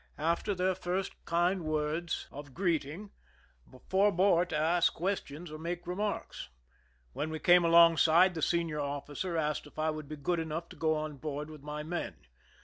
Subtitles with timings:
[0.01, 0.09] ■ ^i^ ■■II^ShI?
[0.13, 3.11] ^ IMPRISONMENT IN MORRO CASTLE greeting,
[3.87, 6.49] forbore to ask questions or naake remarks.
[7.13, 10.75] When we came alongside, the senior officer asked if I would be good enough to
[10.75, 12.15] go on board with my men.